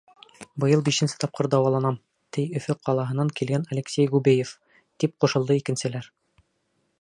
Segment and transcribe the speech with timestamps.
[0.63, 1.99] Быйыл бишенсе тапҡыр дауаланам,—
[2.37, 4.55] ти Өфө ҡалаһынан килгән Алексей Губеев.—
[5.05, 6.11] тип ҡушылды икенселәр.